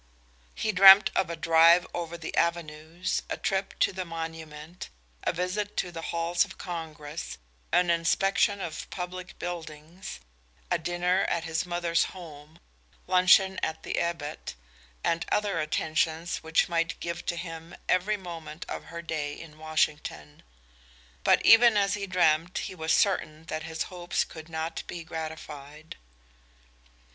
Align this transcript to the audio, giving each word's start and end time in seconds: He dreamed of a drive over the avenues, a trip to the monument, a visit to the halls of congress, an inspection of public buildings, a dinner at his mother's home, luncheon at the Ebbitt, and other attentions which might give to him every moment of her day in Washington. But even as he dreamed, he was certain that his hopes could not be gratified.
He 0.55 0.71
dreamed 0.71 1.11
of 1.15 1.29
a 1.29 1.35
drive 1.35 1.85
over 1.93 2.17
the 2.17 2.35
avenues, 2.35 3.21
a 3.29 3.37
trip 3.37 3.77
to 3.81 3.93
the 3.93 4.03
monument, 4.03 4.89
a 5.23 5.31
visit 5.31 5.77
to 5.77 5.91
the 5.91 6.01
halls 6.01 6.43
of 6.43 6.57
congress, 6.57 7.37
an 7.71 7.91
inspection 7.91 8.59
of 8.61 8.89
public 8.89 9.37
buildings, 9.37 10.19
a 10.71 10.79
dinner 10.79 11.25
at 11.25 11.43
his 11.43 11.67
mother's 11.67 12.05
home, 12.05 12.57
luncheon 13.05 13.59
at 13.61 13.83
the 13.83 13.99
Ebbitt, 13.99 14.55
and 15.03 15.23
other 15.31 15.59
attentions 15.59 16.37
which 16.37 16.67
might 16.67 16.99
give 16.99 17.23
to 17.27 17.35
him 17.35 17.75
every 17.87 18.17
moment 18.17 18.65
of 18.67 18.85
her 18.85 19.03
day 19.03 19.39
in 19.39 19.59
Washington. 19.59 20.41
But 21.23 21.45
even 21.45 21.77
as 21.77 21.93
he 21.93 22.07
dreamed, 22.07 22.57
he 22.57 22.73
was 22.73 22.91
certain 22.91 23.43
that 23.49 23.61
his 23.65 23.83
hopes 23.83 24.23
could 24.23 24.49
not 24.49 24.81
be 24.87 25.03
gratified. 25.03 25.97